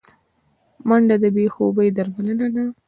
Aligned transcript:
منډه 0.87 1.15
د 1.23 1.25
بې 1.35 1.45
خوبي 1.53 1.87
درملنه 1.97 2.47
ده 2.55 2.63